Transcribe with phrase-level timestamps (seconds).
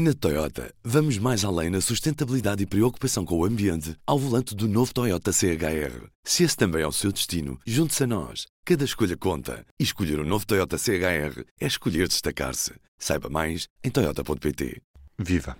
[0.00, 4.68] Na Toyota, vamos mais além na sustentabilidade e preocupação com o ambiente ao volante do
[4.68, 6.06] novo Toyota CHR.
[6.22, 8.46] Se esse também é o seu destino, junte-se a nós.
[8.64, 9.66] Cada escolha conta.
[9.76, 12.74] E escolher o um novo Toyota CHR é escolher destacar-se.
[12.96, 14.80] Saiba mais em Toyota.pt.
[15.18, 15.56] Viva!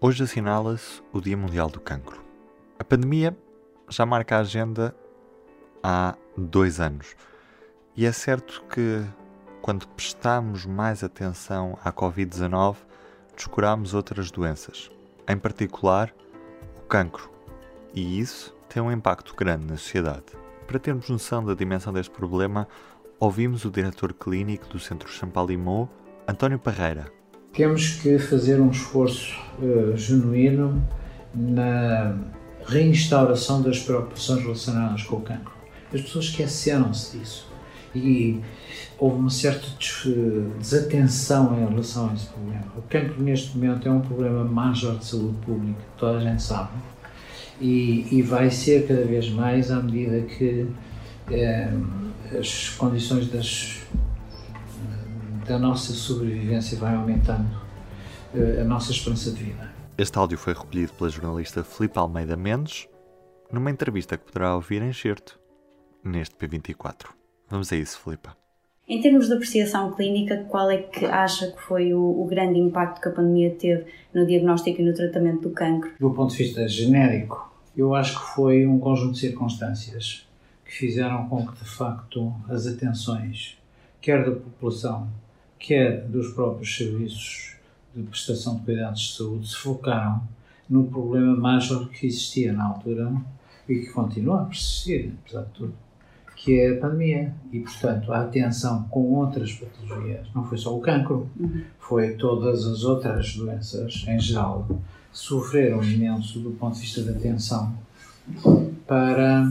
[0.00, 2.22] Hoje assinala-se o Dia Mundial do Cancro.
[2.78, 3.36] A pandemia
[3.90, 4.94] já marca a agenda
[5.82, 7.16] há dois anos.
[7.96, 9.04] E é certo que,
[9.60, 12.86] quando prestamos mais atenção à Covid-19,
[13.38, 14.90] descuramos outras doenças,
[15.28, 16.12] em particular
[16.76, 17.30] o cancro,
[17.94, 20.24] e isso tem um impacto grande na sociedade.
[20.66, 22.66] Para termos noção da dimensão deste problema,
[23.18, 25.88] ouvimos o diretor clínico do Centro Champalimau,
[26.26, 27.10] António Parreira.
[27.52, 30.86] Temos que fazer um esforço uh, genuíno
[31.32, 32.18] na
[32.66, 35.54] reinstauração das preocupações relacionadas com o cancro.
[35.94, 37.47] As pessoas esqueceram-se disso
[37.94, 38.40] e
[38.98, 39.66] houve uma certa
[40.58, 42.66] desatenção em relação a esse problema.
[42.76, 46.70] O cancro, neste momento, é um problema major de saúde pública, toda a gente sabe,
[47.60, 50.66] e, e vai ser cada vez mais à medida que
[51.30, 51.70] eh,
[52.38, 53.82] as condições das,
[55.46, 57.48] da nossa sobrevivência vai aumentando
[58.34, 59.72] eh, a nossa esperança de vida.
[59.96, 62.86] Este áudio foi recolhido pela jornalista Filipe Almeida Mendes
[63.50, 65.40] numa entrevista que poderá ouvir em certo
[66.04, 67.17] neste P24.
[67.50, 68.28] Vamos a isso, Filipe.
[68.88, 73.02] Em termos de apreciação clínica, qual é que acha que foi o, o, grande impacto
[73.02, 75.90] que a pandemia teve no diagnóstico e no tratamento do cancro?
[76.00, 80.26] Do ponto de vista genérico, eu acho que foi um conjunto de circunstâncias
[80.64, 83.58] que fizeram com que, de facto, as atenções,
[84.00, 85.06] quer da população,
[85.58, 87.56] quer dos próprios serviços
[87.94, 90.22] de prestação de cuidados de saúde, se focaram
[90.68, 93.12] no problema major que existia na altura
[93.68, 95.74] e que continua a persistir, apesar de tudo
[96.38, 97.34] que é a pandemia.
[97.52, 101.62] E, portanto, a atenção com outras patologias, não foi só o cancro, uhum.
[101.78, 104.66] foi todas as outras doenças em geral,
[105.12, 107.74] sofreram imenso do ponto de vista da atenção
[108.86, 109.44] para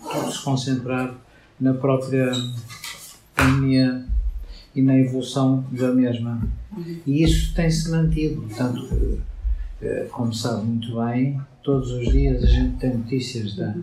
[0.00, 1.14] tudo se concentrar
[1.60, 2.32] na própria
[3.34, 4.06] pandemia
[4.74, 6.40] e na evolução da mesma.
[6.74, 7.00] Uhum.
[7.06, 9.20] E isso tem-se mantido, portanto,
[9.82, 13.74] eh, como sabe muito bem, todos os dias a gente tem notícias da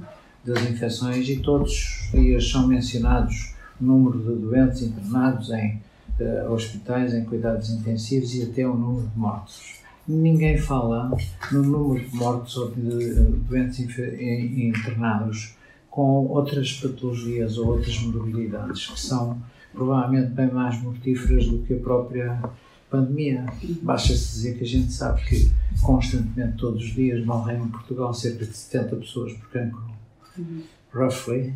[0.47, 5.81] das infecções e todos os dias são mencionados o número de doentes internados em
[6.21, 9.75] uh, hospitais, em cuidados intensivos e até o número de mortos.
[10.07, 11.11] Ninguém fala
[11.51, 13.13] no número de mortos ou de
[13.49, 15.57] doentes internados
[15.89, 19.37] com outras patologias ou outras morbilidades que são
[19.73, 22.41] provavelmente bem mais mortíferas do que a própria
[22.89, 23.45] pandemia.
[23.81, 28.45] Basta-se dizer que a gente sabe que constantemente, todos os dias, morrem em Portugal cerca
[28.45, 29.97] de 70 pessoas por cancro
[30.37, 30.61] uhum.
[30.93, 31.53] roughly,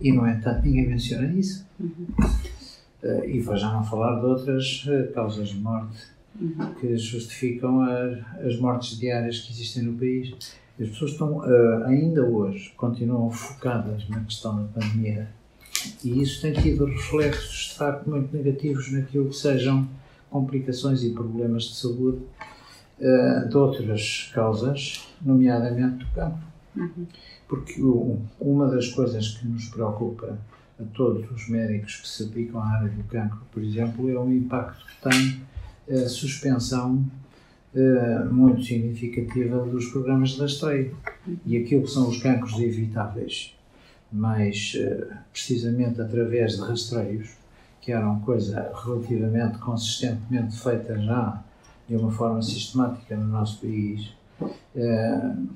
[0.00, 1.66] e no entanto ninguém menciona isso.
[1.78, 2.06] Uhum.
[3.02, 5.98] Uh, e vou já não falar de outras uh, causas de morte
[6.40, 6.74] uhum.
[6.80, 10.34] que justificam a, as mortes diárias que existem no país.
[10.80, 15.28] As pessoas estão, uh, ainda hoje, continuam focadas na questão da pandemia
[16.02, 19.88] e isso tem tido reflexos, de facto, muito negativos naquilo que sejam
[20.30, 22.18] complicações e problemas de saúde
[23.48, 26.42] de outras causas, nomeadamente do cancro.
[27.48, 27.80] Porque
[28.40, 30.38] uma das coisas que nos preocupa
[30.78, 34.30] a todos os médicos que se aplicam à área do cancro, por exemplo, é o
[34.30, 35.40] impacto que tem
[35.88, 37.04] a suspensão
[37.74, 40.96] uh, muito significativa dos programas de rastreio
[41.44, 43.56] e aquilo que são os cancros evitáveis,
[44.12, 47.30] mas uh, precisamente através de rastreios,
[47.80, 51.42] que era uma coisa relativamente consistentemente feita já
[51.88, 55.46] de uma forma sistemática no nosso país, uh,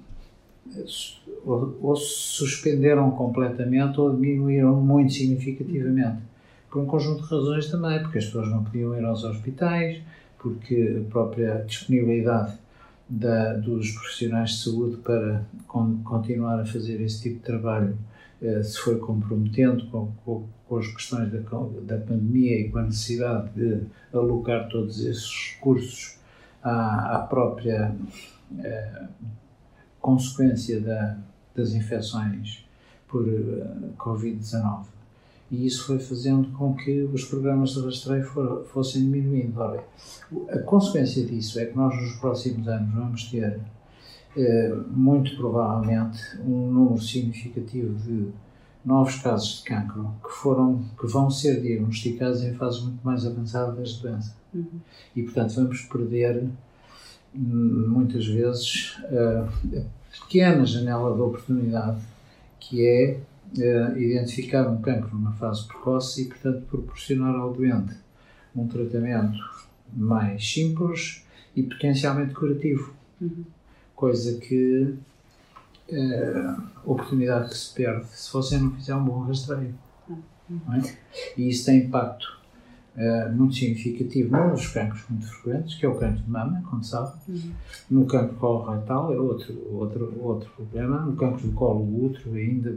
[1.44, 6.22] ou, suspenderam completamente ou diminuíram muito significativamente.
[6.71, 10.00] Por um conjunto de razões também, porque as pessoas não podiam ir aos hospitais,
[10.38, 12.54] porque a própria disponibilidade
[13.09, 17.98] da, dos profissionais de saúde para con, continuar a fazer esse tipo de trabalho
[18.41, 22.82] eh, se foi comprometendo com, com, com, as questões da, da pandemia e com a
[22.82, 23.82] necessidade de
[24.12, 26.19] alocar todos esses recursos
[26.62, 27.92] à, à própria
[28.60, 29.03] eh,
[30.00, 31.16] consequência da,
[31.54, 32.64] das infecções
[33.06, 34.84] por uh, Covid-19.
[35.50, 39.58] E isso foi fazendo com que os programas de rastreio for, fossem diminuindo.
[39.58, 39.84] Ora,
[40.48, 43.60] a consequência disso é que nós, nos próximos anos, vamos ter,
[44.36, 48.28] uh, muito provavelmente, um número significativo de
[48.84, 53.97] novos casos de cancro que, foram, que vão ser diagnosticados em fases muito mais avançadas
[53.97, 54.36] da doença.
[54.54, 54.80] Uhum.
[55.14, 56.48] E, portanto, vamos perder
[57.34, 59.48] muitas vezes a
[60.12, 62.00] pequena janela de oportunidade
[62.59, 63.21] que é
[63.97, 67.94] identificar um cancro numa fase precoce e, portanto, proporcionar ao doente
[68.54, 69.38] um tratamento
[69.92, 71.24] mais simples
[71.56, 72.94] e potencialmente curativo.
[73.21, 73.44] Uhum.
[73.94, 74.94] Coisa que
[75.88, 79.74] eh, oportunidade que se perde se você não fizer um bom rastreio.
[80.48, 80.97] Não é?
[81.36, 82.40] E isso tem impacto
[82.97, 86.83] eh, muito significativo num dos cancros muito frequentes, que é o cancro de mama, como
[86.83, 87.13] sabe.
[87.28, 87.53] Uhum.
[87.91, 91.01] No cancro coloretal é outro, outro, outro problema.
[91.01, 92.77] No cancro do colo útero ainda,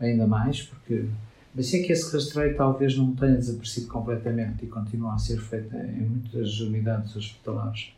[0.00, 1.06] ainda mais, porque
[1.52, 5.74] mas é que esse rastreio talvez não tenha desaparecido completamente e continua a ser feito
[5.74, 7.92] em muitas unidades hospitalares.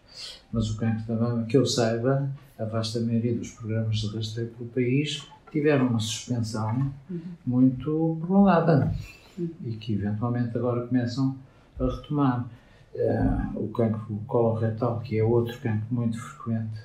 [0.51, 4.49] Mas o cancro da mama, que eu saiba, a vasta maioria dos programas de rastreio
[4.51, 7.21] pelo país tiveram uma suspensão Uhum.
[7.47, 8.95] muito prolongada.
[9.39, 11.37] E que eventualmente agora começam
[11.79, 12.49] a retomar.
[12.95, 16.79] Eh, o cancro coloretal, que é outro cancro muito frequente,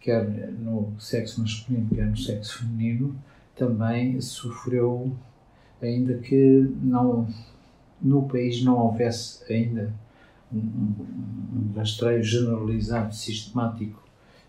[0.00, 3.14] quer no sexo masculino, quer no sexo feminino,
[3.54, 5.16] também sofreu,
[5.80, 7.28] ainda que não,
[8.02, 9.92] no país não houvesse ainda
[10.52, 14.02] um, um, rastreio generalizado, sistemático,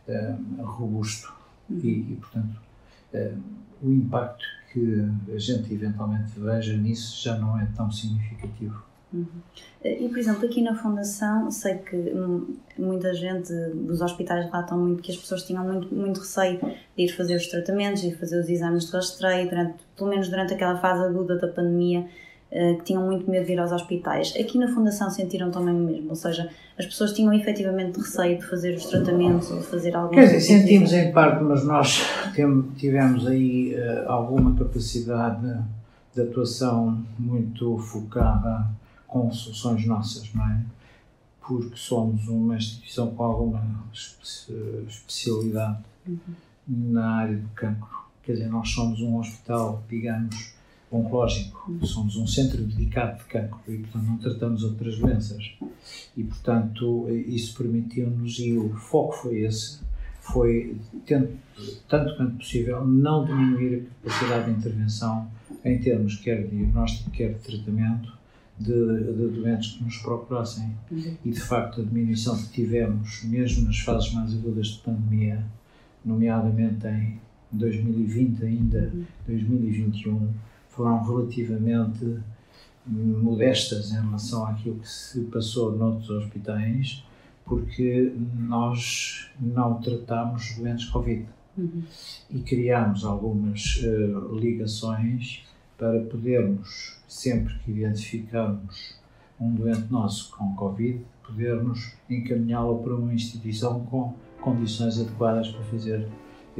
[0.08, 1.32] eh, robusto
[1.70, 2.60] e, e, portanto,
[3.82, 8.88] o impacto que a gente eventualmente veja nisso já não é tão significativo.
[9.84, 15.02] E, por exemplo, aqui na Fundação, sei que hum, muita gente dos hospitais relatam muito
[15.02, 18.40] que as pessoas tinham muito, muito receio de ir fazer os tratamentos, de ir fazer
[18.40, 22.08] os exames de rastreio, durante, pelo menos durante aquela fase aguda da pandemia, eh,
[22.50, 24.34] que tinham muito medo de ir aos hospitais.
[24.40, 28.46] Aqui na Fundação sentiram também o mesmo, ou seja, as pessoas tinham efetivamente receio de
[28.46, 32.02] fazer os tratamentos ou de fazer algum Quer dizer, sentimos em parte, mas nós
[32.78, 35.58] tivemos aí eh, alguma capacidade
[36.16, 38.66] de atuação muito focada
[39.08, 40.62] com soluções nossas, não é?
[41.46, 44.54] Porque somos uma instituição com alguma espe-
[44.88, 45.78] especialidade
[46.68, 47.88] na área do cancro.
[48.24, 50.54] Quer dizer, nós somos um hospital, digamos,
[50.92, 51.78] oncológico.
[51.86, 55.54] Somos um centro dedicado de cancro e, portanto, não tratamos outras doenças.
[56.16, 59.80] E, portanto, isso permitiu-nos, e o foco foi esse,
[60.22, 60.78] foi,
[61.88, 65.30] tanto quanto possível, não diminuir a capacidade de intervenção
[65.64, 68.18] em termos quer de diagnóstico, quer de tratamento
[68.60, 70.76] de, de doentes que nos procurassem.
[70.92, 75.44] E, de facto, a diminuição que tivemos, mesmo nas fases mais agudas de pandemia,
[76.04, 77.20] nomeadamente em
[77.52, 78.92] 2020 ainda,
[79.28, 80.30] 2021,
[80.78, 82.20] foram relativamente
[82.86, 87.04] modestas em relação àquilo que se passou noutros hospitais,
[87.44, 91.26] porque nós não tratámos doentes Covid
[91.58, 91.82] Uhum.
[92.30, 95.44] e criámos algumas eh, ligações
[95.76, 98.96] para podermos, sempre que identificarmos
[99.40, 106.08] um doente nosso com Covid, podermos encaminhá-lo para uma instituição com condições adequadas para fazer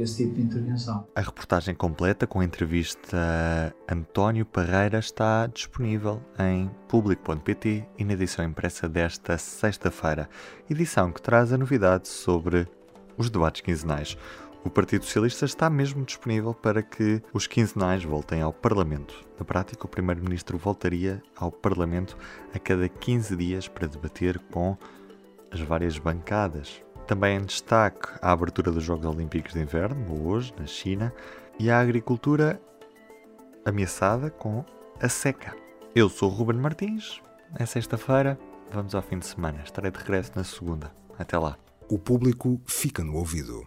[0.02, 1.06] esse tipo de intervenção.
[1.14, 8.12] A reportagem completa com a entrevista a António Parreira está disponível em público.pt e na
[8.12, 10.28] edição impressa desta sexta-feira,
[10.70, 12.66] edição que traz a novidade sobre
[13.16, 14.16] os debates quinzenais.
[14.64, 19.14] O Partido Socialista está mesmo disponível para que os quinzenais voltem ao Parlamento.
[19.38, 22.16] Na prática, o Primeiro-Ministro voltaria ao Parlamento
[22.52, 24.76] a cada 15 dias para debater com
[25.50, 26.82] as várias bancadas.
[27.08, 31.10] Também em destaque a abertura dos Jogos Olímpicos de Inverno, hoje, na China,
[31.58, 32.60] e a agricultura
[33.64, 34.62] ameaçada com
[35.00, 35.56] a seca.
[35.94, 37.22] Eu sou o Ruben Martins,
[37.58, 38.38] é sexta-feira,
[38.70, 39.62] vamos ao fim de semana.
[39.64, 40.92] Estarei de regresso na segunda.
[41.18, 41.56] Até lá.
[41.88, 43.66] O público fica no ouvido.